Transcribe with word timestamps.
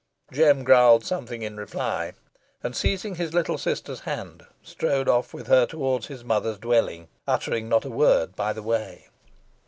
Jem 0.31 0.63
growled 0.63 1.05
something 1.05 1.43
in 1.43 1.57
reply, 1.57 2.13
and, 2.63 2.75
seizing 2.75 3.13
his 3.17 3.35
little 3.35 3.59
sister's 3.59 3.99
hand, 3.99 4.47
strode 4.63 5.07
off 5.07 5.31
with 5.31 5.45
her 5.45 5.67
towards 5.67 6.07
his 6.07 6.23
mother's 6.23 6.57
dwelling, 6.57 7.07
uttering 7.27 7.69
not 7.69 7.85
a 7.85 7.91
word 7.91 8.35
by 8.35 8.51
the 8.51 8.63
way. 8.63 9.09